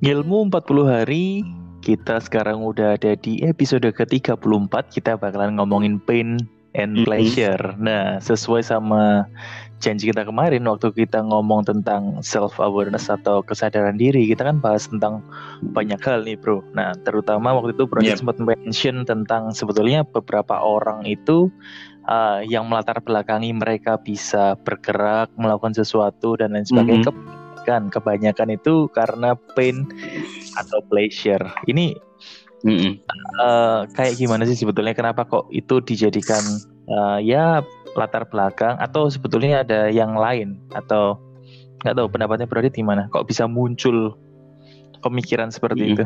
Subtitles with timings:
[0.00, 1.44] Ngilmu 40 hari,
[1.84, 4.72] kita sekarang udah ada di episode ke-34.
[4.96, 6.40] Kita bakalan ngomongin pain
[6.72, 7.76] and pleasure.
[7.76, 9.28] Nah, sesuai sama
[9.76, 14.88] janji kita kemarin waktu kita ngomong tentang self awareness atau kesadaran diri, kita kan bahas
[14.88, 15.20] tentang
[15.76, 16.64] banyak hal nih, Bro.
[16.72, 18.24] Nah, terutama waktu itu Bro Yep.
[18.24, 21.52] sempat mention tentang sebetulnya beberapa orang itu
[22.08, 27.12] uh, yang melatar belakangi mereka bisa bergerak, melakukan sesuatu dan lain sebagainya.
[27.12, 27.39] Mhm.
[27.60, 29.84] Kebanyakan, kebanyakan itu karena pain
[30.56, 31.44] atau pleasure.
[31.68, 31.92] Ini
[32.64, 32.92] Mm-mm.
[33.40, 36.40] eh, kayak gimana sih sebetulnya kenapa kok itu dijadikan
[36.88, 37.60] eh, ya
[37.96, 41.20] latar belakang atau sebetulnya ada yang lain atau
[41.84, 43.12] nggak tahu pendapatnya Brodit gimana?
[43.12, 44.16] Kok bisa muncul
[45.04, 45.94] pemikiran seperti Mm-mm.
[45.96, 46.04] itu?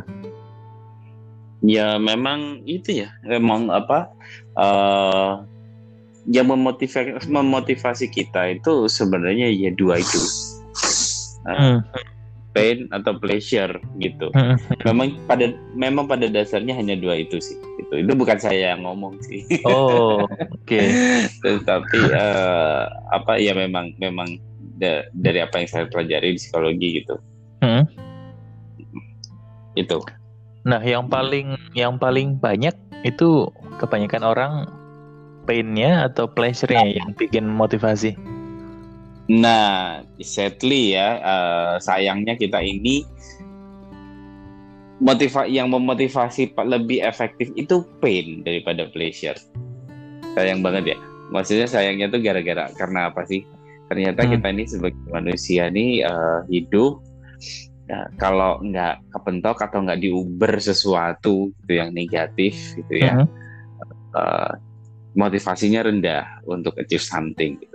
[1.64, 4.10] Ya memang itu ya, memang apa
[4.58, 5.32] eh
[6.24, 10.20] yang memotivasi memotivasi kita itu sebenarnya ya dua itu,
[11.44, 11.84] Hmm,
[12.54, 14.30] pain atau pleasure gitu.
[14.32, 17.58] hmm, Memang pada memang pada dasarnya hanya dua itu sih.
[17.82, 19.44] Itu itu bukan saya yang ngomong sih.
[19.66, 20.24] Oh,
[20.56, 20.80] oke.
[21.42, 24.38] Tetapi eh, apa ya memang memang
[24.78, 27.14] da- dari apa yang saya pelajari di psikologi gitu.
[27.60, 27.84] Hmm.
[29.74, 30.00] Itu.
[30.64, 32.72] Nah, yang paling yang paling banyak
[33.04, 34.52] itu kebanyakan orang
[35.44, 38.16] pain-nya atau pleasure-nya yang bikin motivasi.
[39.24, 43.08] Nah, sadly ya, eh, sayangnya kita ini
[45.00, 49.36] motiva yang memotivasi lebih efektif itu pain daripada pleasure.
[50.36, 50.98] Sayang banget ya.
[51.32, 53.42] Maksudnya sayangnya tuh gara-gara karena apa sih?
[53.88, 54.30] Ternyata Hmm.
[54.36, 57.00] kita ini sebagai manusia nih eh, hidup
[57.88, 63.26] ya, kalau nggak kepentok atau nggak diuber sesuatu gitu yang negatif gitu ya, Mhm.
[64.20, 64.52] eh,
[65.14, 67.73] motivasinya rendah untuk achieve something gitu.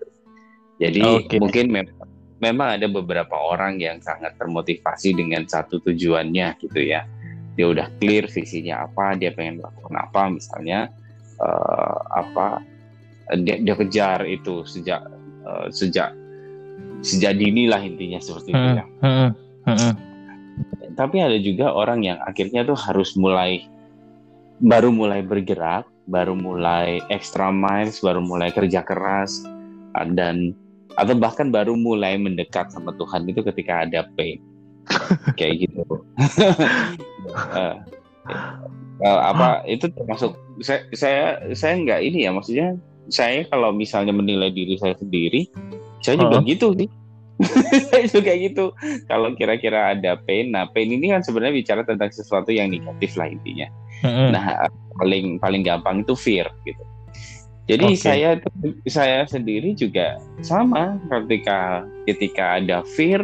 [0.80, 1.38] Jadi Oke.
[1.44, 1.96] mungkin mem-
[2.40, 7.04] memang ada beberapa orang yang sangat termotivasi dengan satu tujuannya gitu ya.
[7.60, 10.88] Dia udah clear visinya apa, dia pengen melakukan apa misalnya
[11.44, 12.64] eh, apa
[13.44, 15.04] dia, dia kejar itu sejak
[15.44, 16.16] eh, sejak
[17.04, 18.86] sejak dini lah intinya seperti itu Hmm, ya.
[19.04, 19.30] hmm,
[19.68, 19.94] hmm,
[20.96, 23.68] Tapi ada juga orang yang akhirnya tuh harus mulai
[24.60, 29.44] baru mulai bergerak, baru mulai extra miles, baru mulai kerja keras
[30.16, 30.52] dan
[30.98, 34.42] atau bahkan baru mulai mendekat sama Tuhan itu ketika ada pain.
[35.38, 35.84] Kayak gitu.
[39.00, 41.24] Eh, apa itu termasuk saya saya
[41.56, 42.76] saya nggak ini ya maksudnya
[43.08, 45.48] saya kalau misalnya menilai diri saya sendiri
[46.04, 46.52] saya juga Heeh.
[46.56, 46.90] gitu sih.
[47.88, 48.66] Saya juga kayak gitu.
[49.08, 53.32] Kalau kira-kira ada pain nah pain ini kan sebenarnya bicara tentang sesuatu yang negatif lah
[53.32, 53.72] intinya.
[54.04, 54.68] Nah
[55.00, 56.84] paling paling gampang itu fear gitu
[57.70, 58.02] jadi Oke.
[58.02, 58.30] saya
[58.90, 60.98] saya sendiri juga sama
[61.30, 63.22] ketika ketika ada fear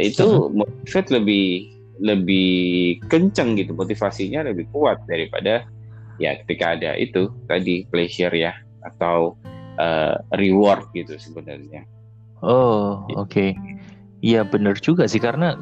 [0.00, 1.68] itu motivate lebih
[2.00, 5.68] lebih kenceng gitu motivasinya lebih kuat daripada
[6.16, 8.56] ya ketika ada itu tadi pleasure ya
[8.88, 9.36] atau
[9.76, 11.84] eh, reward gitu sebenarnya
[12.38, 13.50] Oh, oke.
[14.22, 15.58] Iya bener juga sih karena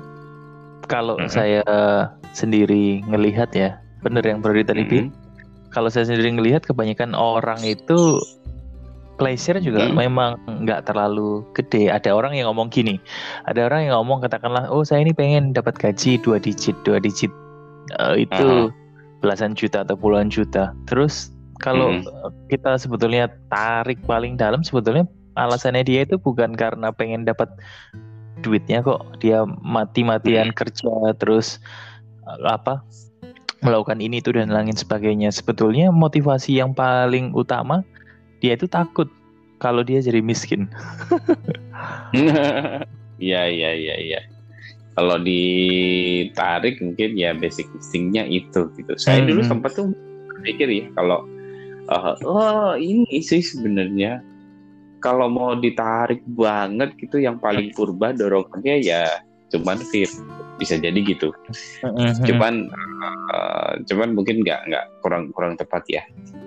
[0.89, 1.33] kalau Mhm.
[1.33, 1.65] saya
[2.37, 4.89] sendiri ngelihat ya, bener yang Brody tadi Mhm.
[4.89, 5.09] bilang.
[5.77, 8.17] Kalau saya sendiri ngelihat kebanyakan orang itu
[9.21, 9.97] pleasure juga Mhm.
[9.97, 11.93] memang nggak terlalu gede.
[11.93, 12.97] Ada orang yang ngomong gini,
[13.45, 17.29] ada orang yang ngomong katakanlah, oh saya ini pengen dapat gaji dua digit, dua digit
[17.95, 18.75] Eh, itu
[19.23, 20.75] belasan juta atau puluhan juta.
[20.91, 21.31] Terus
[21.63, 25.07] kalau eh, kita sebetulnya tarik paling dalam sebetulnya
[25.39, 27.47] alasannya dia itu bukan karena pengen dapat
[28.43, 31.63] duitnya kok dia mati-matian kerja terus
[32.27, 32.83] eh, apa
[33.61, 37.81] melakukan ini itu dan lain sebagainya sebetulnya motivasi yang paling utama
[38.41, 39.09] dia itu takut
[39.57, 40.69] kalau dia jadi miskin
[43.17, 44.21] Iya iya iya iya.
[44.93, 48.93] Kalau ditarik mungkin ya basic instingnya itu gitu.
[48.97, 49.57] Saya dulu Hmm.
[49.57, 49.93] sempat tuh
[50.29, 51.25] berpikir ya kalau
[51.89, 54.21] eh, oh ini sih sebenarnya
[55.01, 59.21] kalau mau ditarik banget gitu yang paling purba dorongannya ya
[59.57, 60.09] cuman fear
[60.61, 61.33] bisa jadi gitu.
[62.25, 62.69] Cuman
[63.33, 66.03] eh, cuman mungkin nggak nggak kurang kurang tepat ya.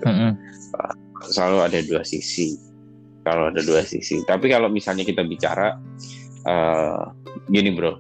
[0.06, 0.38] Mm-mm.
[1.30, 2.56] selalu ada dua sisi.
[3.28, 4.24] Kalau ada dua sisi.
[4.24, 5.78] Tapi kalau misalnya kita bicara
[6.46, 7.02] eh,
[7.50, 7.98] gini bro.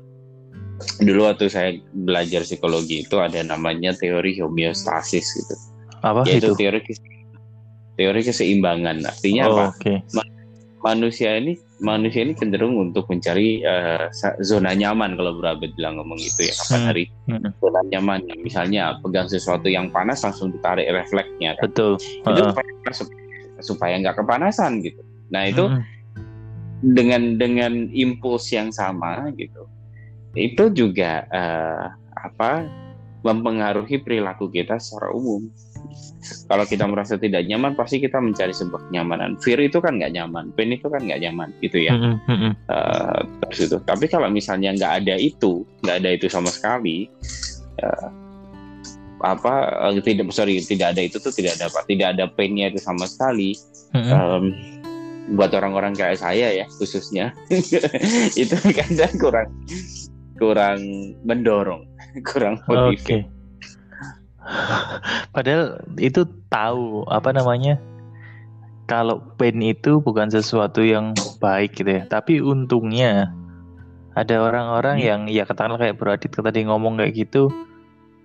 [0.79, 5.55] Dulu waktu saya belajar psikologi itu ada namanya teori homeostasis gitu.
[5.99, 6.57] Apa yaitu itu?
[6.57, 6.79] teori
[7.99, 9.03] teori keseimbangan.
[9.03, 9.93] Artinya oh, apa oke
[10.83, 13.63] manusia ini manusia ini cenderung untuk mencari
[14.11, 16.87] sa- zona nyaman kalau Brabet bilang ngomong gitu ya kapan Hmm.
[16.91, 17.51] hari Mm-mm.
[17.59, 22.51] zona nyaman misalnya pegang sesuatu yang panas langsung ditarik refleksnya kan betul itu Heeh.
[22.51, 22.71] supaya
[23.59, 25.83] supaya nggak kepanasan gitu nah itu Mm-mm.
[26.95, 29.67] dengan dengan impuls yang sama gitu
[30.37, 32.67] itu juga uh, apa
[33.19, 35.51] mempengaruhi perilaku kita secara umum.
[36.45, 39.37] Kalau kita merasa tidak nyaman, pasti kita mencari sebuah kenyamanan.
[39.41, 41.93] Fear itu kan nggak nyaman, pain itu kan nggak nyaman, gitu ya.
[41.97, 42.51] Mm -hmm.
[42.69, 43.77] uh, terus itu.
[43.81, 47.09] Tapi kalau misalnya nggak ada itu, nggak ada itu sama sekali,
[47.81, 48.09] uh,
[49.19, 49.53] apa
[49.89, 53.09] uh, tidak sorry tidak ada itu tuh tidak ada apa, tidak ada painnya itu sama
[53.09, 53.57] sekali.
[53.93, 54.13] Mm -hmm.
[54.13, 54.45] um,
[55.37, 57.29] buat orang-orang kayak saya ya khususnya
[58.41, 59.49] itu kadang kurang
[60.41, 60.79] kurang
[61.21, 61.85] mendorong
[62.29, 63.21] kurang motivasi.
[63.21, 63.38] Okay.
[65.35, 67.77] Padahal itu tahu apa namanya
[68.89, 72.03] kalau pain itu bukan sesuatu yang baik gitu ya.
[72.09, 73.29] Tapi untungnya
[74.17, 75.05] ada orang-orang hmm.
[75.05, 77.53] yang ya katakanlah kayak Bradit tadi ngomong kayak gitu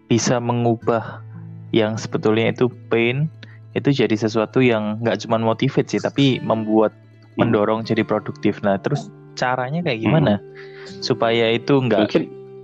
[0.09, 1.23] bisa mengubah
[1.71, 3.31] yang sebetulnya itu pain
[3.75, 7.45] itu jadi sesuatu yang nggak cuma motivate sih tapi membuat hmm.
[7.45, 8.59] mendorong jadi produktif.
[8.65, 11.03] Nah terus caranya kayak gimana hmm.
[11.03, 12.11] supaya itu nggak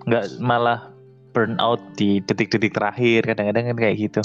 [0.09, 0.90] nggak malah
[1.31, 4.23] burnout di detik-detik terakhir kadang-kadang kan kayak gitu.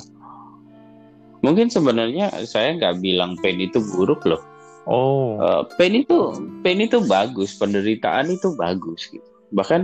[1.46, 4.42] Mungkin sebenarnya saya nggak bilang pain itu buruk loh.
[4.86, 5.38] Oh.
[5.42, 9.26] Uh, pain itu pain itu bagus penderitaan itu bagus gitu.
[9.54, 9.82] Bahkan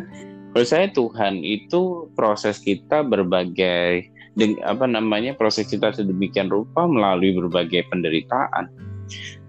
[0.51, 4.09] menurut saya Tuhan itu proses kita berbagai
[4.63, 8.71] apa namanya proses kita sedemikian rupa melalui berbagai penderitaan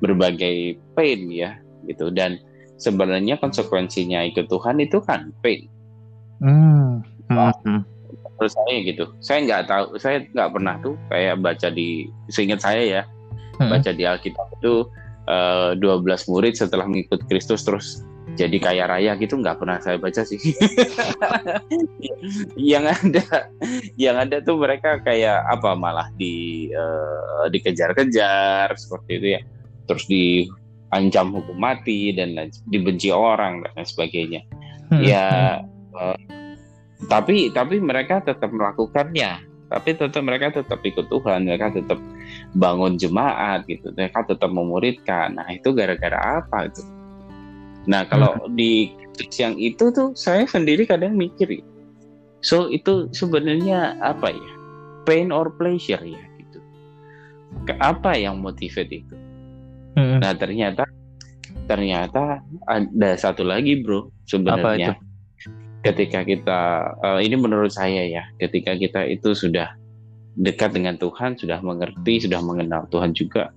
[0.04, 1.56] berbagai pain ya
[1.88, 2.12] gitu.
[2.12, 2.36] Dan
[2.76, 5.64] sebenarnya konsekuensinya ikut Tuhan itu kan pain.
[6.42, 7.82] Hmm hmm.
[8.40, 9.04] Terus saya gitu.
[9.22, 13.02] Saya nggak tahu, saya nggak pernah tuh kayak baca di, seingat saya ya,
[13.62, 13.70] hmm.
[13.70, 14.90] baca di Alkitab itu
[15.30, 18.02] uh, eh, 12 murid setelah mengikut Kristus terus
[18.32, 20.40] jadi kaya raya gitu nggak pernah saya baca sih.
[22.72, 23.52] yang ada,
[24.00, 29.40] yang ada tuh mereka kayak apa malah di uh, dikejar-kejar seperti itu ya,
[29.84, 34.40] terus diancam hukum mati dan dibenci orang dan lain sebagainya.
[34.88, 35.02] Hmm.
[35.04, 35.26] Ya
[35.92, 36.16] uh,
[37.08, 39.48] tapi tapi mereka tetap melakukannya.
[39.72, 41.96] Tapi tetap mereka tetap ikut Tuhan mereka tetap
[42.52, 45.32] bangun jemaat gitu mereka tetap memuridkan.
[45.32, 46.84] Nah itu gara-gara apa itu?
[47.88, 48.52] Nah kalau hmm.
[48.52, 48.92] di
[49.40, 51.64] yang itu tuh saya sendiri kadang mikir
[52.44, 54.50] so itu sebenarnya apa ya?
[55.08, 56.60] Pain or pleasure ya gitu.
[57.64, 59.16] Ke apa yang motivate itu?
[59.92, 60.24] Hmm.
[60.24, 60.88] nah ternyata
[61.68, 64.96] ternyata ada satu lagi bro sebenarnya
[65.82, 66.60] ketika kita
[67.02, 69.74] uh, ini menurut saya ya ketika kita itu sudah
[70.38, 73.50] dekat dengan Tuhan sudah mengerti sudah mengenal Tuhan juga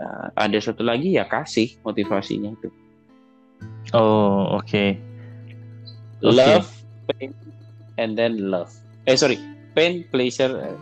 [0.00, 2.68] uh, ada satu lagi ya kasih motivasinya itu
[3.92, 4.96] oh oke okay.
[6.24, 6.66] love
[7.12, 7.36] pain
[8.00, 8.72] and then love
[9.04, 9.36] eh sorry
[9.76, 10.74] pain pleasure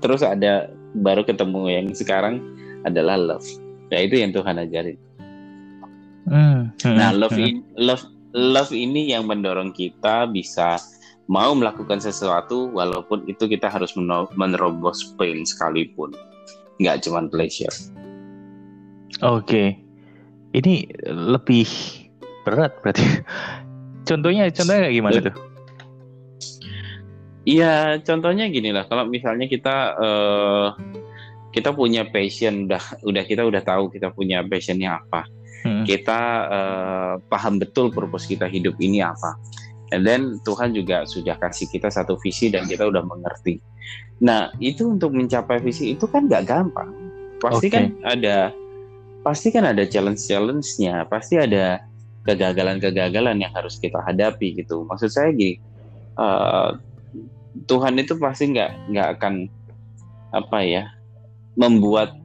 [0.00, 2.40] terus ada baru ketemu yang sekarang
[2.88, 3.46] adalah love
[3.92, 4.98] ya itu yang Tuhan ajarin
[6.32, 6.60] hmm.
[6.96, 7.44] nah love hmm.
[7.44, 10.80] in love love ini yang mendorong kita bisa
[11.30, 13.94] mau melakukan sesuatu walaupun itu kita harus
[14.34, 16.12] menerobos pain sekalipun.
[16.80, 17.72] Nggak cuma pleasure.
[19.22, 19.46] Oke.
[19.46, 19.68] Okay.
[20.52, 21.68] ini lebih
[22.44, 23.04] berat berarti.
[24.08, 25.36] Contohnya contohnya kayak gimana tuh?
[27.46, 28.82] Iya, contohnya gini lah.
[28.90, 30.68] Kalau misalnya kita uh,
[31.54, 35.22] kita punya passion, udah udah kita udah tahu kita punya passionnya apa
[35.82, 35.88] hmm.
[35.88, 39.36] kita uh, paham betul purpose kita hidup ini apa.
[39.92, 43.60] And then Tuhan juga sudah kasih kita satu visi dan kita udah mengerti.
[44.24, 46.88] Nah itu untuk mencapai visi itu kan nggak gampang.
[47.36, 47.74] Pasti okay.
[47.76, 48.36] kan ada
[49.20, 51.04] pasti kan ada challenge-challenge-nya.
[51.12, 51.84] Pasti ada
[52.24, 54.88] kegagalan-kegagalan yang harus kita hadapi gitu.
[54.88, 55.60] Maksud saya gini
[56.16, 56.78] uh,
[57.68, 59.34] Tuhan itu pasti nggak nggak akan
[60.32, 60.84] apa ya
[61.60, 62.16] membuat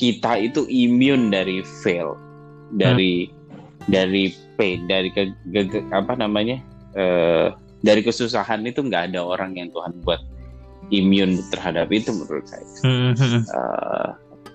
[0.00, 2.16] kita itu imun dari fail
[2.74, 3.90] dari hmm.
[3.90, 6.58] dari pain dari ke, ke, ke apa namanya
[6.94, 7.54] uh,
[7.84, 10.20] dari kesusahan itu nggak ada orang yang Tuhan buat
[10.92, 12.68] imun terhadap itu menurut saya.
[12.84, 13.12] Hmm.
[13.48, 14.08] Uh,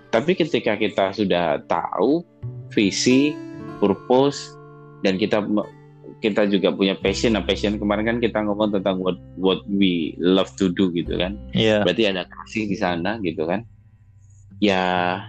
[0.09, 2.25] tapi ketika kita sudah tahu
[2.73, 3.33] visi,
[3.77, 4.57] purpose
[5.05, 5.45] dan kita
[6.19, 10.51] kita juga punya passion, nah passion kemarin kan kita ngomong tentang what what we love
[10.59, 11.38] to do gitu kan.
[11.55, 11.85] Yeah.
[11.88, 13.63] Berarti ada kasih di sana gitu kan.
[14.59, 15.23] Ya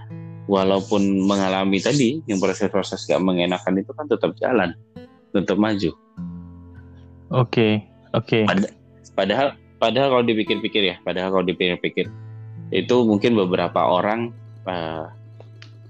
[0.47, 4.73] walaupun mengalami tadi yang proses-proses gak mengenakan itu kan tetap jalan,
[5.35, 5.93] tetap maju.
[7.31, 7.73] Oke, okay,
[8.17, 8.27] oke.
[8.27, 8.43] Okay.
[8.47, 8.61] Pad
[9.15, 12.11] padahal, padahal kalau dipikir-pikir ya, padahal kalau dipikir-pikir
[12.71, 14.31] itu mungkin beberapa orang
[14.67, 15.11] uh,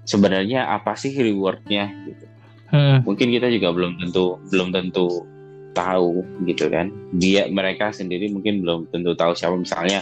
[0.05, 2.25] sebenarnya apa sih rewardnya gitu.
[2.71, 3.03] Hmm.
[3.03, 5.27] Mungkin kita juga belum tentu belum tentu
[5.77, 6.89] tahu gitu kan.
[7.17, 10.01] Dia mereka sendiri mungkin belum tentu tahu siapa misalnya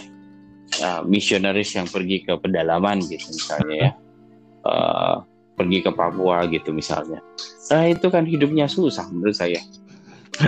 [0.83, 3.91] uh, misionaris yang pergi ke pedalaman gitu misalnya ya
[4.69, 5.25] uh,
[5.59, 7.19] pergi ke Papua gitu misalnya.
[7.73, 9.59] Nah itu kan hidupnya susah menurut saya.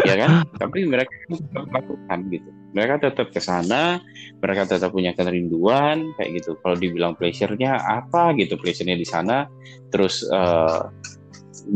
[0.07, 0.47] ya kan?
[0.61, 2.49] Tapi mereka tetap lakukan gitu.
[2.71, 3.99] Mereka tetap ke sana
[4.39, 6.55] mereka tetap punya kerinduan kayak gitu.
[6.63, 9.45] Kalau dibilang pleasure-nya apa gitu pleasure-nya di sana.
[9.91, 10.87] Terus uh,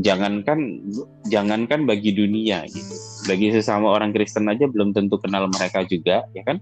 [0.02, 0.82] jangankan
[1.30, 2.96] jangankan bagi dunia gitu.
[3.30, 6.58] Bagi sesama orang Kristen aja belum tentu kenal mereka juga ya kan?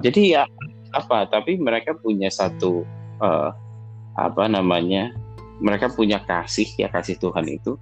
[0.00, 0.46] Jadi ya
[0.94, 1.28] apa?
[1.28, 2.86] Tapi mereka punya satu
[3.20, 3.50] uh,
[4.18, 5.14] apa namanya
[5.60, 7.76] mereka punya kasih ya kasih Tuhan itu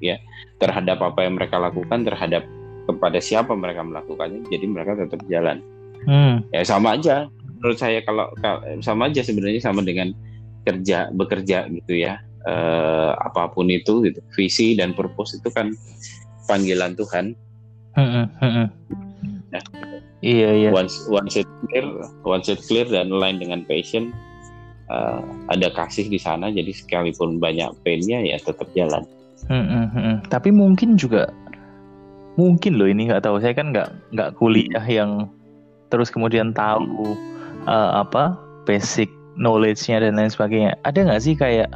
[0.00, 0.16] ya
[0.56, 2.48] terhadap apa yang mereka lakukan terhadap
[2.88, 5.60] kepada siapa mereka melakukannya jadi mereka tetap jalan
[6.08, 6.48] hmm.
[6.50, 7.28] ya sama aja
[7.60, 8.32] menurut saya kalau,
[8.80, 10.16] sama aja sebenarnya sama dengan
[10.64, 15.72] kerja bekerja gitu ya eh, apa pun itu gitu visi dan purpose itu kan
[16.48, 17.36] panggilan Tuhan
[17.94, 18.66] hmm, hmm, hmm.
[19.52, 19.60] Ya.
[20.24, 21.84] iya iya once once it clear
[22.24, 24.10] once it clear dan lain dengan passion
[24.90, 25.22] uh,
[25.54, 29.06] ada kasih di sana jadi sekalipun banyak painnya ya tetap jalan
[29.48, 30.14] Hmm, hmm, hmm.
[30.28, 31.30] Tapi mungkin juga
[32.36, 35.28] mungkin loh ini nggak tahu saya kan nggak nggak kuliah yang
[35.88, 37.16] terus kemudian tahu
[37.64, 38.36] uh, apa
[38.68, 39.08] basic
[39.40, 40.76] knowledge-nya dan lain sebagainya.
[40.84, 41.72] Ada nggak sih kayak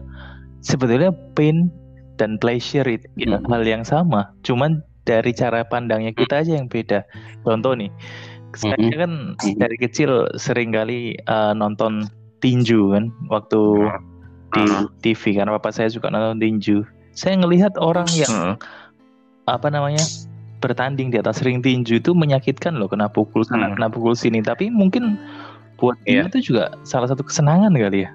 [0.61, 1.73] sebetulnya pain
[2.21, 3.49] dan pleasure itu ya, hmm.
[3.51, 7.03] hal yang sama, cuman dari cara pandangnya kita aja yang beda.
[7.43, 7.91] Contoh nih,
[8.55, 8.95] saya hmm.
[8.95, 9.13] kan
[9.59, 12.07] dari kecil sering kali uh, nonton
[12.45, 13.89] tinju kan waktu
[14.53, 14.65] di
[15.01, 16.85] TV karena bapak saya suka nonton tinju
[17.17, 18.55] saya ngelihat orang yang hmm.
[19.49, 20.05] apa namanya
[20.61, 23.81] bertanding di atas ring tinju itu menyakitkan loh kena pukul sana hmm.
[23.81, 25.17] kena pukul sini tapi mungkin
[25.81, 26.29] buat yeah.
[26.29, 28.11] dia itu juga salah satu kesenangan kali ya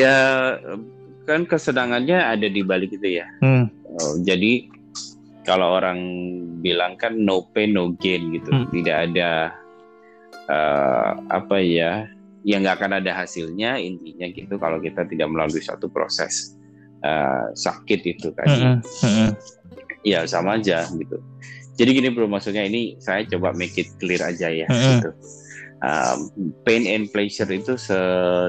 [0.00, 0.16] ya
[1.24, 3.64] kan kesenangannya ada di balik itu ya hmm.
[4.00, 4.68] oh, jadi
[5.48, 6.00] kalau orang
[6.60, 8.68] bilang kan no pain no gain gitu hmm.
[8.72, 9.52] tidak ada
[10.48, 12.08] uh, apa ya
[12.42, 16.56] ya nggak akan ada hasilnya intinya gitu kalau kita tidak melalui satu proses
[17.04, 18.62] uh, sakit itu tadi.
[18.62, 19.30] Mm -hmm.
[20.06, 21.18] ya sama aja gitu.
[21.78, 24.92] Jadi gini bro maksudnya ini saya coba make it clear aja ya mm -hmm.
[24.98, 25.10] gitu.
[25.78, 26.34] Um,
[26.66, 27.78] pain and pleasure itu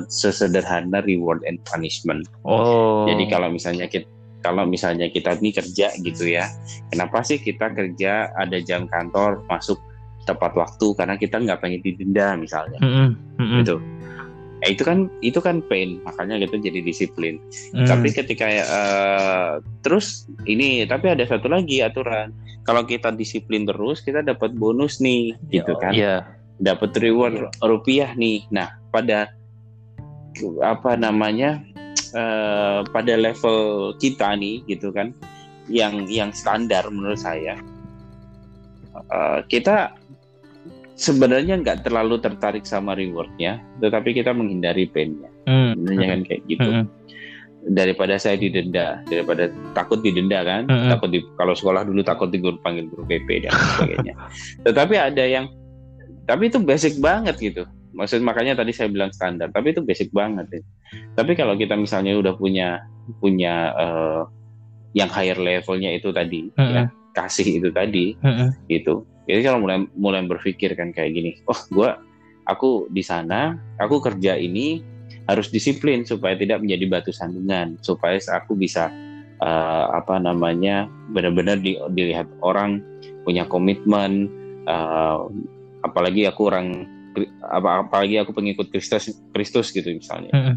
[0.09, 2.25] sesederhana reward and punishment.
[2.41, 3.05] Oh.
[3.05, 6.47] Jadi kalau misalnya kita kalau misalnya kita ini kerja gitu ya
[6.91, 9.75] kenapa sih kita kerja ada jam kantor masuk
[10.29, 12.77] tepat waktu karena kita nggak pengen didenda misalnya.
[12.77, 13.57] Mm -hmm.
[13.65, 13.81] gitu.
[14.59, 17.39] Ya itu kan itu kan pain makanya gitu jadi disiplin.
[17.71, 17.87] Mm.
[17.87, 22.29] tapi ketika uh, terus ini tapi ada satu lagi aturan.
[22.67, 25.95] Kalau kita disiplin terus kita dapat bonus nih gitu kan.
[25.95, 26.27] Yeah.
[26.59, 28.43] dapat reward rupiah nih.
[28.51, 29.31] Nah pada
[30.59, 31.63] apa namanya
[32.13, 35.15] uh, pada level kita nih gitu kan
[35.69, 37.57] yang yang standar menurut saya
[39.09, 39.93] uh, kita
[40.99, 45.31] sebenarnya nggak terlalu tertarik sama rewardnya, tetapi kita menghindari painnya.
[45.47, 45.79] Hmm.
[45.79, 46.69] Sebenarnya kan kayak gitu.
[46.69, 46.85] Hmm.
[47.59, 50.91] Daripada saya didenda, daripada takut didenda kan, hmm.
[50.91, 54.13] takut di, kalau sekolah dulu takut dipanggil guru PP dan sebagainya.
[54.67, 55.47] tetapi ada yang,
[56.27, 57.63] tapi itu basic banget gitu.
[57.95, 60.51] Maksud makanya tadi saya bilang standar, tapi itu basic banget.
[60.51, 60.61] Ya.
[61.15, 62.83] Tapi kalau kita misalnya udah punya
[63.23, 64.21] punya uh,
[64.93, 66.71] yang higher levelnya itu tadi, hmm.
[66.75, 66.83] ya
[67.15, 68.55] kasih itu tadi, hmm.
[68.71, 71.89] itu jadi kalau mulai mulai berpikir kan kayak gini, oh gue
[72.49, 74.81] aku di sana, aku kerja ini
[75.29, 78.89] harus disiplin supaya tidak menjadi batu sandungan, supaya aku bisa
[79.37, 82.81] uh, apa namanya benar-benar di, dilihat orang
[83.21, 84.33] punya komitmen,
[84.65, 85.29] uh,
[85.85, 86.89] apalagi aku orang
[87.45, 90.33] apa apalagi aku pengikut Kristus Kristus gitu misalnya.
[90.33, 90.55] Mm -hmm.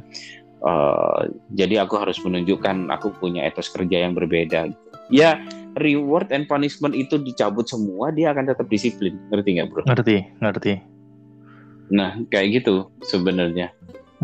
[0.65, 4.73] uh, jadi aku harus menunjukkan aku punya etos kerja yang berbeda.
[4.73, 4.92] Gitu.
[5.13, 5.39] Ya
[5.77, 9.21] reward and punishment itu dicabut semua, dia akan tetap disiplin.
[9.29, 9.83] Ngerti nggak, bro?
[9.85, 10.73] Ngerti, ngerti.
[11.93, 13.69] Nah, kayak gitu sebenarnya.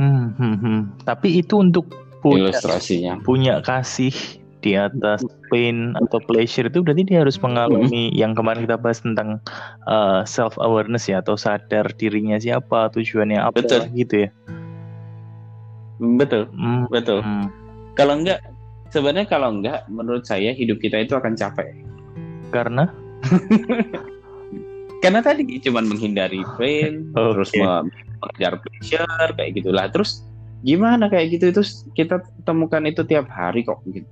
[0.00, 0.80] Hmm, hmm, hmm.
[1.04, 4.14] Tapi itu untuk punya, ilustrasinya punya kasih
[4.58, 5.22] di atas
[5.54, 8.18] pain atau pleasure itu berarti dia harus mengalami hmm.
[8.18, 9.38] yang kemarin kita bahas tentang
[9.86, 13.86] uh, self awareness ya atau sadar dirinya siapa tujuannya apa betul.
[13.94, 14.30] gitu ya
[16.18, 16.90] betul hmm.
[16.90, 17.46] betul hmm.
[17.94, 18.42] kalau enggak
[18.92, 21.72] sebenarnya kalau enggak menurut saya hidup kita itu akan capek.
[22.52, 22.88] Karena?
[25.02, 27.30] Karena tadi cuma menghindari pain okay.
[27.34, 29.86] terus mengejar pleasure kayak gitulah.
[29.92, 30.26] Terus
[30.66, 31.62] gimana kayak gitu itu
[31.94, 34.08] kita temukan itu tiap hari kok gitu.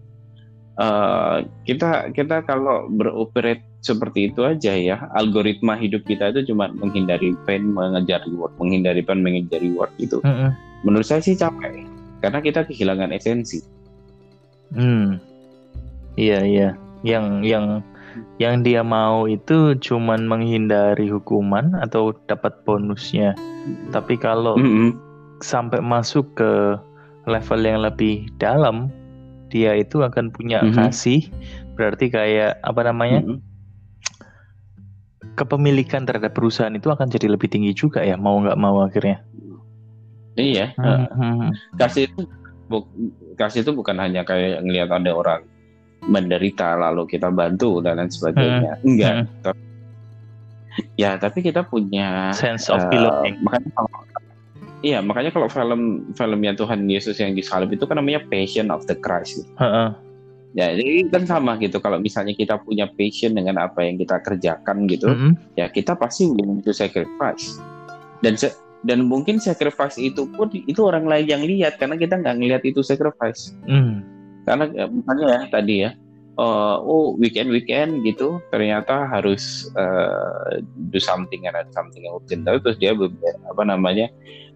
[0.76, 7.32] Uh, kita kita kalau beroperate seperti itu aja ya algoritma hidup kita itu cuma menghindari
[7.48, 10.20] pain mengejar reward menghindari pain mengejar reward gitu.
[10.20, 10.50] Mm -hmm.
[10.84, 11.88] menurut saya sih capek
[12.20, 13.64] karena kita kehilangan esensi
[14.74, 15.20] Hmm.
[16.16, 16.68] Iya iya.
[17.04, 17.66] Yang yang
[18.40, 23.36] yang dia mau itu cuman menghindari hukuman atau dapat bonusnya.
[23.92, 24.90] Tapi kalau mm -hmm.
[25.44, 26.80] sampai masuk ke
[27.28, 28.88] level yang lebih dalam,
[29.50, 30.74] dia itu akan punya Mhm.
[30.74, 31.20] kasih
[31.76, 33.38] berarti kayak apa namanya Mm-mm.
[35.36, 39.20] kepemilikan terhadap perusahaan itu akan jadi lebih tinggi juga ya mau nggak mau akhirnya
[40.36, 40.72] Iya.
[40.76, 41.52] eh, Hmm.
[41.80, 42.28] kasih itu
[42.66, 42.90] bu-
[43.34, 45.42] kasih itu bukan hanya kayak ngelihat ada orang
[46.06, 48.78] menderita lalu kita bantu dan lain sebagainya.
[48.82, 49.14] Enggak.
[49.42, 49.64] Tapi-
[51.00, 53.90] Ya, tapi kita punya sense of eh, belonging makanya kalau
[54.84, 58.92] Iya, makanya kalau film filmnya Tuhan Yesus yang disalib itu kan namanya Passion of the
[58.94, 59.48] Christ.
[59.56, 59.88] Heeh.
[60.52, 61.80] Ya, jadi kan sama gitu.
[61.80, 65.32] Kalau misalnya kita punya passion dengan apa yang kita kerjakan gitu, Mm-mm.
[65.52, 67.60] ya kita pasti willing to sacrifice.
[68.20, 68.56] Dan se-
[68.86, 72.80] dan mungkin sacrifice itu pun itu orang lain yang lihat karena kita nggak ngelihat itu
[72.86, 73.50] sacrifice.
[73.66, 74.06] Mm.
[74.46, 75.90] Karena eh, misalnya ya tadi ya,
[76.38, 80.62] eh, oh weekend weekend gitu, ternyata harus eh,
[80.94, 82.46] do something and something yang urgent.
[82.46, 82.94] Tapi terus dia
[83.50, 84.06] apa namanya,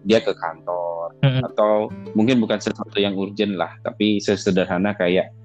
[0.07, 1.43] dia ke kantor Mm-mm.
[1.51, 5.35] atau mungkin bukan sesuatu yang urgent lah, tapi sesederhana kayak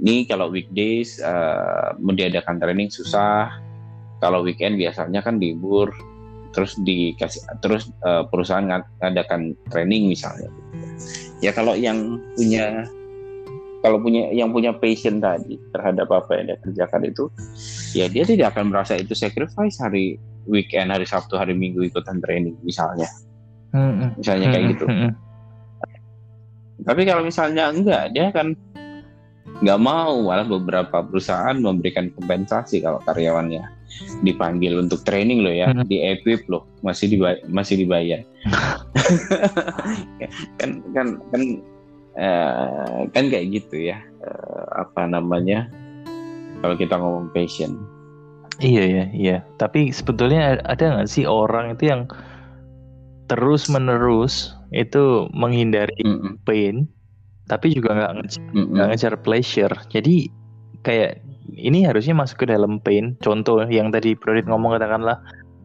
[0.00, 3.52] ini kalau weekdays eh, mendiadakan training susah,
[4.24, 5.92] kalau weekend biasanya kan libur,
[6.52, 10.52] terus dikasih terus eh, perusahaan ngad- ngadakan training misalnya.
[11.42, 12.86] Ya kalau yang punya
[13.82, 17.24] kalau punya yang punya passion tadi terhadap apa yang dia kerjakan itu,
[17.98, 22.54] ya dia tidak akan merasa itu sacrifice hari weekend, hari Sabtu, hari Minggu ikutan training
[22.62, 23.10] misalnya,
[23.74, 24.14] Mm-mm.
[24.14, 24.86] misalnya kayak gitu.
[24.86, 25.10] Mm-mm.
[26.82, 28.54] Tapi kalau misalnya enggak, dia kan
[29.62, 30.30] nggak mau.
[30.30, 33.66] Malah beberapa perusahaan memberikan kompensasi kalau karyawannya
[34.22, 35.84] dipanggil untuk training loh ya, Hmm.
[35.86, 38.20] di equip loh, masih dibayar, masih dibayar.
[40.60, 41.42] kan kan kan
[42.18, 43.98] eh, kan kayak gitu ya.
[44.22, 45.68] Eh, apa namanya?
[46.62, 47.74] Kalau kita ngomong passion.
[48.62, 49.36] Iya ya, iya.
[49.58, 52.06] Tapi sebetulnya ada nggak sih orang itu yang
[53.26, 56.84] terus menerus itu menghindari Mm-mm, pain,
[57.48, 59.74] tapi juga nggak ngejar, mm-mm, nggak ngejar pleasure.
[59.88, 60.28] Jadi
[60.84, 63.18] kayak ini harusnya masuk ke dalam pain.
[63.20, 65.18] Contoh yang tadi Prodit ngomong katakanlah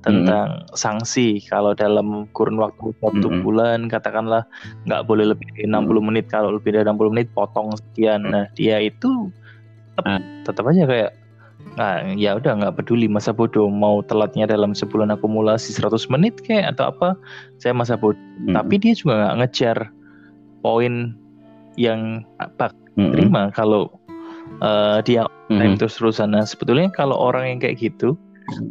[0.05, 3.43] tentang sanksi kalau dalam kurun waktu satu Mm-mm.
[3.43, 4.47] bulan katakanlah
[4.87, 8.23] nggak boleh lebih dari 60 menit kalau lebih dari 60 menit potong sekian.
[8.23, 8.31] Mm.
[8.31, 9.27] Nah dia itu
[9.97, 10.21] tetap, Ah.
[10.45, 11.11] tetap aja kayak
[11.75, 16.77] nah ya udah nggak peduli masa bodoh mau telatnya dalam sebulan akumulasi 100 menit kayak
[16.77, 17.17] atau apa
[17.59, 19.77] saya masa bodoh mm-mm, tapi dia juga nggak ngejar
[20.63, 21.17] poin
[21.75, 23.91] yang apa mm-mm, terima kalau
[24.63, 28.17] eh, dia time mm-mm, terus terusan nah sebetulnya kalau orang yang kayak gitu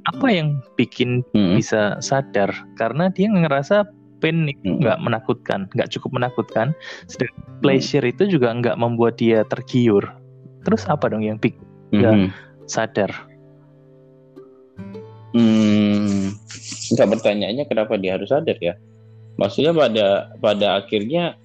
[0.09, 2.49] apa yang bikin mm-mm, bisa sadar?
[2.81, 3.85] Karena dia ngerasa
[4.25, 4.81] pain itu Mm.
[4.81, 6.73] nggak menakutkan nggak cukup menakutkan.
[7.09, 10.05] Sedangkan pleasure itu juga nggak membuat dia tergiur.
[10.65, 11.61] Terus apa dong yang bikin
[11.93, 12.31] dia mm-mm.
[12.65, 13.13] sadar?
[15.37, 16.33] Hmm,
[16.97, 18.73] nggak pertanyaannya kenapa dia harus sadar ya?
[19.37, 21.37] Maksudnya pada pada akhirnya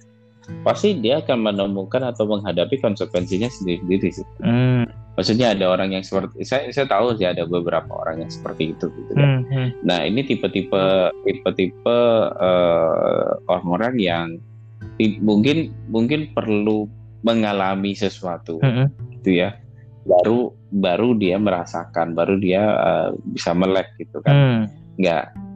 [0.66, 4.26] pasti dia akan menemukan atau menghadapi konsekuensinya sendiri-sendiri sih.
[4.42, 8.72] Hmm, Maksudnya ada orang yang seperti saya saya tahu sih ada beberapa orang yang seperti
[8.72, 9.44] itu gitu kan.
[9.44, 11.98] hmm, hmm, Nah ini tipe-tipe tipe-tipe
[12.40, 14.26] eh, orang-orang yang
[15.20, 16.88] mungkin mungkin perlu
[17.20, 19.60] mengalami sesuatu hmm, gitu ya.
[20.08, 24.32] Baru baru dia merasakan baru dia eh, bisa melek gitu kan.
[24.32, 24.60] Hmm,
[24.96, 25.51] nggak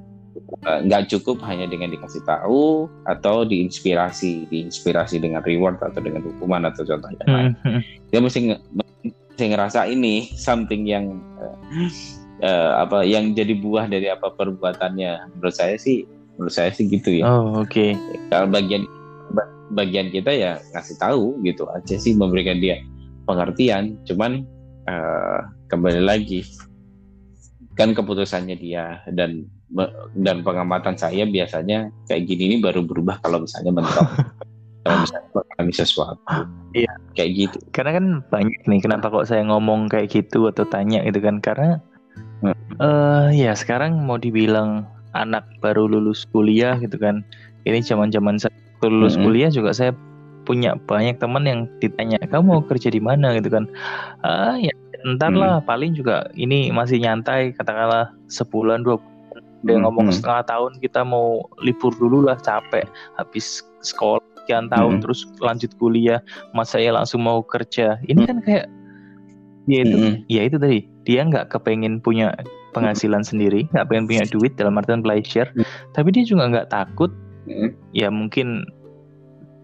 [0.63, 6.87] nggak cukup hanya dengan dikasih tahu atau diinspirasi diinspirasi dengan reward atau dengan hukuman atau
[6.87, 7.53] contoh yang lain.
[7.63, 7.83] Hmm, hmm.
[8.15, 8.41] dia mesti
[9.35, 11.91] mesti ngerasa ini something yang eh,
[12.47, 15.35] eh, apa yang jadi buah dari apa perbuatannya.
[15.39, 16.07] Menurut saya sih
[16.39, 17.27] menurut saya sih gitu ya.
[17.27, 17.99] Oh oke.
[18.31, 18.87] Kalau bagian
[19.35, 22.79] ba- bagian kita ya ngasih tahu gitu aja sih memberikan dia
[23.27, 23.99] pengertian.
[24.07, 24.47] Cuman
[24.87, 25.41] eh,
[25.75, 26.47] kembali lagi
[27.75, 29.51] kan keputusannya dia dan
[30.15, 34.07] dan pengamatan saya biasanya kayak gini ini baru berubah kalau misalnya mentok
[34.87, 36.21] kalau misalnya mengalami sesuatu
[36.71, 36.93] Iya.
[37.19, 41.19] kayak gitu karena kan banyak nih kenapa kok saya ngomong kayak gitu atau tanya gitu
[41.19, 41.83] kan karena
[42.37, 42.53] Hmm.
[42.81, 44.85] eh ya sekarang mau dibilang
[45.17, 47.25] anak baru lulus kuliah gitu kan
[47.65, 48.53] ini zaman-zaman saya
[48.85, 49.25] lulus Mm-mm.
[49.25, 49.97] kuliah juga saya
[50.45, 53.65] punya banyak teman yang ditanya kamu mau kerja di mana gitu kan
[54.21, 54.69] ah ya
[55.17, 55.41] ntar Mm.
[55.41, 59.01] lah paling juga ini masih nyantai katakanlah sebulan dua
[59.65, 60.15] dia ngomong mm.
[60.21, 62.85] setengah tahun kita mau libur dulu lah capek
[63.17, 65.03] habis sekolah sekian tahun Mm.
[65.03, 66.21] terus lanjut kuliah
[66.53, 68.67] mas saya langsung mau kerja ini kan kayak
[69.67, 70.15] dia itu Mm-mm.
[70.31, 72.31] ya itu tadi dia nggak kepengen punya
[72.71, 75.67] penghasilan sendiri nggak pengen punya duit dalam artian pleasure Mm.
[75.97, 77.11] tapi dia juga nggak takut
[77.51, 77.75] Mm.
[77.97, 78.63] ya mungkin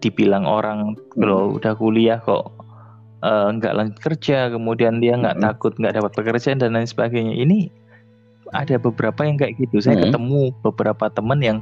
[0.03, 2.51] dibilang orang kalau udah kuliah kok
[3.23, 5.47] eh, nggak lanjut kerja kemudian dia nggak Mm-mm.
[5.47, 7.71] takut nggak dapat pekerjaan dan lain sebagainya ini
[8.53, 10.03] ada beberapa yang kayak gitu saya Mm.
[10.09, 11.59] ketemu beberapa teman yang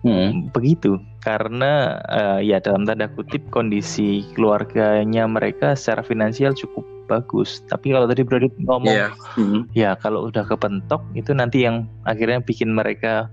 [0.00, 0.48] Hmm.
[0.56, 7.92] begitu karena eh, ya dalam tanda kutip kondisi keluarganya mereka secara finansial cukup bagus tapi
[7.92, 9.12] kalau tadi Brodit ngomong Iya.
[9.36, 9.68] Hmm.
[9.76, 13.28] ya kalau udah kepentok itu nanti yang akhirnya bikin mereka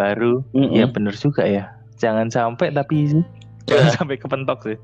[0.00, 0.80] baru Mm-mm.
[0.80, 3.12] ya bener juga ya jangan sampai tapi
[3.68, 4.78] jangan sampai kepentok sih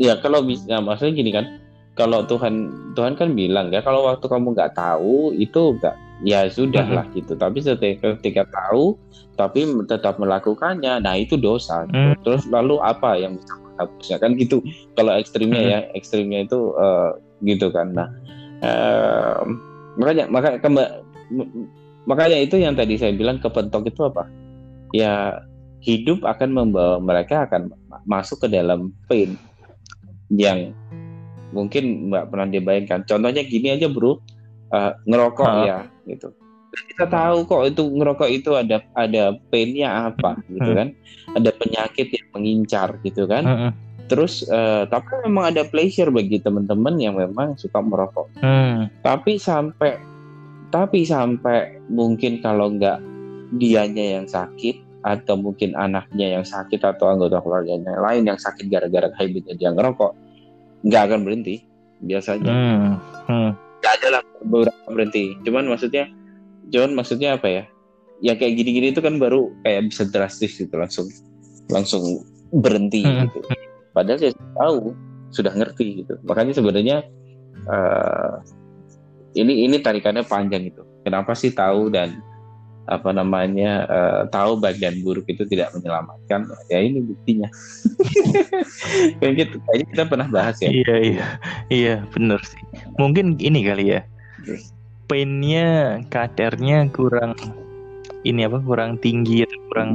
[0.00, 1.60] Ya kalau bisa, maksudnya gini kan,
[1.92, 6.86] kalau Tuhan Tuhan kan bilang ya kalau waktu kamu nggak tahu itu nggak ya sudah
[6.86, 7.34] lah gitu.
[7.34, 8.96] Tapi ketika, ketika tahu
[9.34, 11.84] tapi tetap melakukannya, nah itu dosa.
[11.88, 11.96] gitu.
[11.98, 12.14] Hmm.
[12.24, 14.62] Terus lalu apa yang bisa menghapusnya kan gitu?
[14.94, 15.72] Kalau ekstrimnya Hmm.
[15.72, 17.10] ya ekstrimnya itu eh,
[17.44, 17.92] gitu kan.
[17.92, 18.08] Nah
[18.62, 19.40] eh,
[20.00, 21.02] makanya maka kemba-
[22.08, 24.24] makanya itu yang tadi saya bilang kepentok itu apa?
[24.96, 25.42] Ya
[25.82, 29.34] hidup akan membawa mereka akan ma- masuk ke dalam pain
[30.30, 30.70] yang
[31.52, 33.00] mungkin nggak pernah dibayangkan.
[33.06, 34.18] Contohnya gini aja bro,
[34.72, 35.62] eh, ngerokok Ha.
[35.68, 36.32] ya gitu.
[36.72, 40.78] Kita tahu kok itu ngerokok itu ada ada painnya apa gitu Hmm.
[40.80, 40.88] kan,
[41.36, 43.44] ada penyakit yang mengincar gitu kan.
[43.44, 43.70] Mm-mm.
[44.08, 48.32] Terus eh, tapi memang ada pleasure bagi teman-teman yang memang suka merokok.
[48.40, 48.88] Hmm.
[49.04, 50.00] Tapi sampai
[50.72, 53.04] tapi sampai mungkin kalau nggak
[53.60, 59.10] dianya yang sakit atau mungkin anaknya yang sakit atau anggota keluarganya lain yang sakit gara-gara
[59.18, 60.14] habitnya dia ngerokok
[60.82, 61.62] nggak akan berhenti
[62.02, 62.92] biasanya Hmm.
[63.26, 63.50] Hmm.
[63.82, 66.10] nggak ada lah beberapa berhenti cuman maksudnya
[66.70, 67.64] cuman maksudnya apa ya
[68.22, 71.06] ya kayak gini-gini itu kan baru kayak bisa drastis gitu langsung
[71.70, 72.02] langsung
[72.50, 73.26] berhenti Hmm.
[73.26, 73.38] gitu
[73.92, 74.94] padahal saya tahu
[75.32, 76.96] sudah ngerti gitu makanya sebenarnya
[77.62, 78.34] eh,
[79.34, 82.18] ini ini tarikannya panjang itu kenapa sih tahu dan
[82.92, 87.48] apa namanya eh, tahu baik dan buruk itu tidak menyelamatkan ya ini buktinya
[89.20, 91.26] kayak gitu kayaknya kita pernah bahas ya Iya iya
[91.68, 92.60] iya bener sih.
[93.00, 94.00] Mungkin ini kali ya.
[95.06, 97.36] Painnya kadarnya kurang
[98.24, 99.90] ini apa kurang tinggi atau kurang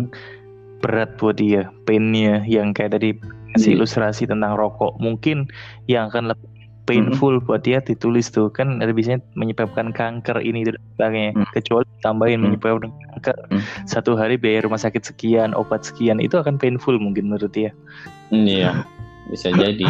[0.83, 1.71] berat buat dia.
[1.87, 3.17] Painnya yang kayak tadi
[3.57, 3.77] kasih Iya.
[3.81, 5.49] ilustrasi tentang rokok mungkin
[5.89, 6.49] yang akan lebih
[6.87, 11.47] painful buat dia ditulis tuh kan ada biasanya menyebabkan kanker ini dan sebagainya Hmm.
[11.51, 12.55] kecuali tambahin Hmm.
[12.55, 13.63] menyebabkan kanker Hmm.
[13.83, 17.75] satu hari biaya rumah sakit sekian obat sekian itu akan painful mungkin menurut dia
[18.27, 18.83] Hmm, Iya,
[19.31, 19.87] bisa jadi.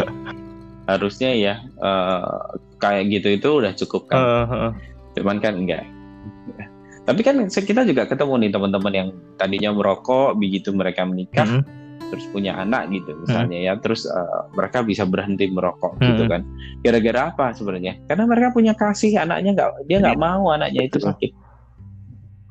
[0.86, 2.38] Harusnya ya eh,
[2.78, 4.18] kayak gitu itu udah cukup kan.
[4.18, 4.72] Eh, eh.
[5.18, 5.86] Cuman kan enggak.
[7.02, 11.64] Tapi kan kita juga ketemu nih teman-teman yang tadinya merokok, begitu mereka menikah, Mm-mm.
[11.98, 16.32] Terus punya anak gitu misalnya ya, terus eh, mereka bisa berhenti merokok gitu Hmm.
[16.32, 16.42] kan.
[16.86, 18.00] Gara-gara apa sebenarnya?
[18.08, 21.32] Karena mereka punya kasih anaknya nggak, dia nggak mau anaknya itu sakit.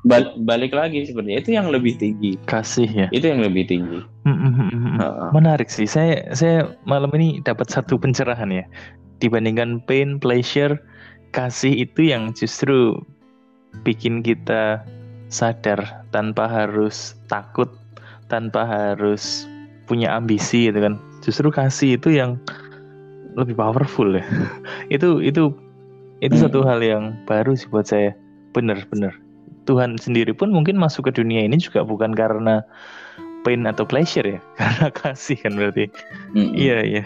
[0.07, 3.99] Bal- balik lagi sebenarnya itu yang lebih tinggi, kasih ya itu yang lebih tinggi.
[4.23, 5.03] Mm-mm-mm-mm.
[5.03, 5.29] Heeh.
[5.35, 5.89] Menarik sih.
[5.89, 8.63] Saya saya malam ini dapat satu pencerahan ya.
[9.19, 10.79] Dibandingkan pain, pleasure,
[11.35, 12.95] kasih itu yang justru
[13.83, 14.85] bikin kita
[15.27, 17.67] sadar tanpa harus takut,
[18.27, 19.47] tanpa harus
[19.87, 20.99] punya ambisi gitu kan.
[21.23, 22.35] Justru kasih itu yang
[23.35, 24.25] lebih powerful ya.
[24.95, 25.51] itu itu
[26.19, 26.43] itu Hmm.
[26.49, 28.13] satu hal yang baru sih buat saya.
[28.51, 29.13] Bener-bener.
[29.67, 32.63] Tuhan sendiri pun mungkin masuk ke dunia ini juga bukan karena
[33.43, 35.91] pain atau pleasure ya, karena kasih kan berarti.
[36.35, 36.55] Mm-mm.
[36.55, 37.03] Iya iya.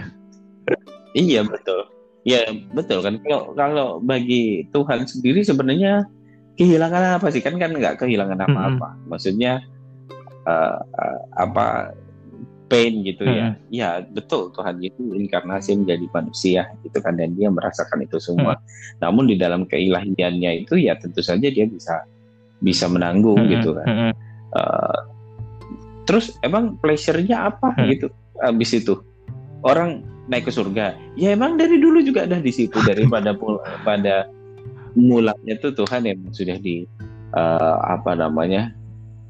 [1.18, 1.90] Iya betul.
[2.24, 3.18] Iya betul kan.
[3.26, 6.06] Kalau kalau bagi Tuhan sendiri sebenarnya
[6.56, 8.94] kehilangan apa sih kan kan nggak kehilangan apa-apa.
[9.10, 9.66] Maksudnya
[10.48, 10.78] eh,
[11.38, 11.94] apa
[12.72, 13.60] pain gitu ya.
[13.68, 18.56] Ya betul Tuhan itu inkarnasi menjadi manusia gitu kan dan dia merasakan itu semua.
[19.04, 22.08] Namun di dalam keilahiannya itu ya tentu saja dia bisa
[22.64, 23.88] bisa menanggung Mm-mm, gitu kan.
[23.92, 24.12] mm-mm.
[24.52, 25.00] Eh,
[26.08, 27.88] terus emang pleasure-nya apa Hmm.
[27.88, 28.08] gitu
[28.42, 29.00] habis itu
[29.64, 33.32] orang naik ke surga ya emang dari dulu juga ada di situ daripada
[33.86, 34.28] pada
[34.98, 36.84] mulanya tuh Tuhan yang sudah di
[37.32, 38.76] eh, apa namanya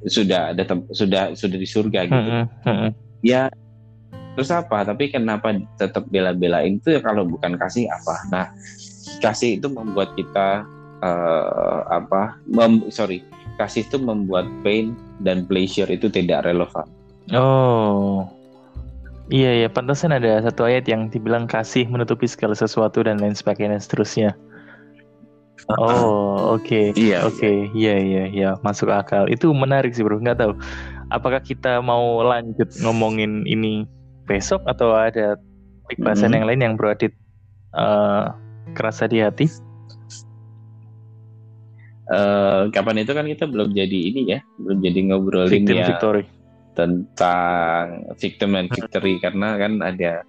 [0.08, 2.92] sudah ada sudah sudah di surga gitu Mm-mm, mm-mm.
[3.22, 3.52] ya
[4.34, 8.46] terus apa tapi kenapa tetap bela-belain itu ya kalau bukan kasih apa nah
[9.22, 10.66] kasih itu membuat kita
[11.04, 13.22] eh, apa mem- sorry
[13.60, 16.88] kasih itu membuat pain dan pleasure itu tidak relevan
[17.30, 18.26] Oh.
[19.32, 23.80] Iya ya, pantasan ada satu ayat yang dibilang kasih menutupi segala sesuatu dan lain sebagainya
[23.80, 24.36] seterusnya.
[25.70, 26.10] Oh,
[26.56, 26.96] oke.
[26.96, 29.28] iya Oke, iya iya iya, masuk akal.
[29.28, 30.18] Itu menarik sih, Bro.
[30.20, 30.54] Nggak tahu
[31.10, 33.86] apakah kita mau lanjut ngomongin ini
[34.26, 35.36] besok atau ada
[35.84, 36.36] topik bahasan Mhm.
[36.40, 37.14] yang lain yang Bro Adit
[37.72, 38.26] eh,
[38.74, 39.48] kerasa di hati?
[42.12, 46.24] Eh, kapan itu kan kita belum jadi ini ya belum jadi ngobrolin Victim ya Victory.
[46.72, 50.24] tentang victim and victory karena kan ada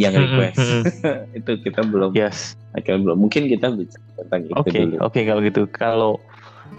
[0.00, 0.56] yang request
[1.38, 2.56] itu kita belum Yes.
[2.80, 5.62] belum mungkin kita bicara tentang itu Oke, dulu oke kalau gitu.
[5.68, 6.12] Kalau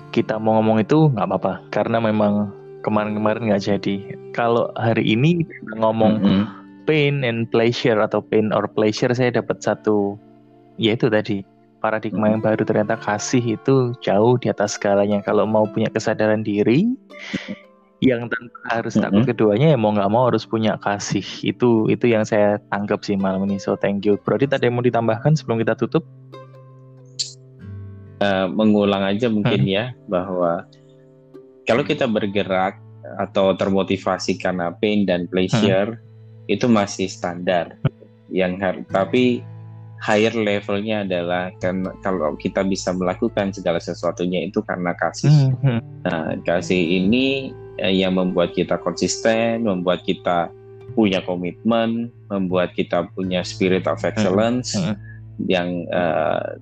[0.10, 2.50] kita mau ngomong itu nggak apa-apa karena memang
[2.82, 3.96] kemarin-kemarin nggak jadi.
[4.34, 5.46] Kalau hari ini
[5.78, 6.44] ngomong mm -hmm.
[6.90, 10.18] pain and pleasure atau pain or pleasure saya dapat satu
[10.82, 11.46] yaitu tadi
[11.84, 15.22] paradigma yang baru ternyata kasih itu jauh di atas segalanya.
[15.22, 16.90] Kalau mau punya kesadaran diri
[18.02, 19.14] yang tanpa harus mm -hmm.
[19.14, 23.14] takut keduanya ya mau nggak mau harus punya kasih itu itu yang saya tangkap sih
[23.14, 26.02] malam ini so thank you Brody tadi mau ditambahkan sebelum kita tutup
[28.26, 29.70] uh, mengulang aja mungkin hmm.
[29.70, 30.66] ya bahwa
[31.70, 32.82] kalau kita bergerak
[33.22, 36.54] atau termotivasi karena pain dan pleasure hmm.
[36.54, 37.78] itu masih standar
[38.34, 39.46] yang harus tapi
[40.02, 45.54] higher levelnya adalah kan kalau kita bisa melakukan segala sesuatunya itu karena kasih.
[45.62, 45.80] Hmm.
[46.02, 50.50] Nah, kasih ini eh, yang membuat kita konsisten, membuat kita
[50.98, 54.98] punya komitmen, membuat kita punya spirit of excellence hmm.
[55.48, 56.58] yang uh,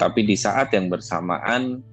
[0.00, 1.84] tapi di saat yang bersamaan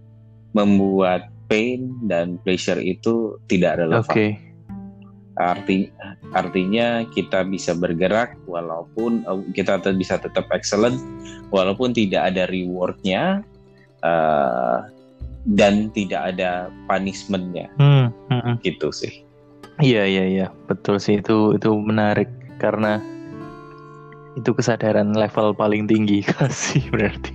[0.56, 4.08] membuat pain dan pleasure itu tidak relevan.
[4.08, 4.53] Okay.
[5.34, 5.90] Arti,
[6.38, 11.02] artinya kita bisa bergerak walaupun uh, kita bisa tetap excellent
[11.50, 13.42] walaupun tidak ada rewardnya
[14.06, 14.86] uh,
[15.50, 17.66] dan tidak ada punishmentnya.
[17.82, 18.56] Hmm, hmm, hmm.
[18.62, 19.26] gitu sih.
[19.82, 20.48] Iya iya iya.
[20.70, 21.18] Betul sih.
[21.20, 22.30] Itu itu menarik.
[22.62, 23.02] Karena
[24.34, 27.32] itu kesadaran level paling tinggi kasih berarti.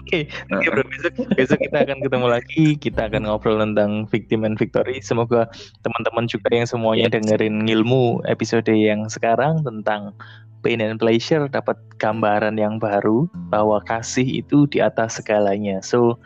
[0.00, 0.84] Oke, okay, okay, bro.
[0.88, 2.64] Besok, besok kita akan ketemu lagi.
[2.80, 5.00] Kita akan ngobrol tentang victim and victory.
[5.04, 5.48] Semoga
[5.84, 10.16] teman-teman juga yang semuanya dengerin ilmu episode yang sekarang tentang
[10.60, 15.82] pain and pleasure dapat gambaran yang baru bahwa kasih itu di atas segalanya.
[15.82, 16.18] So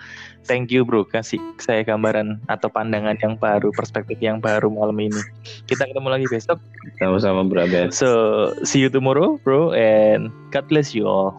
[0.43, 5.23] Thank you bro, kasih saya gambaran atau pandangan yang baru, perspektif yang baru malam ini.
[5.71, 6.59] Kita ketemu lagi besok.
[6.99, 7.63] Sama-sama bro.
[7.95, 11.39] So, see you tomorrow bro and God bless you all.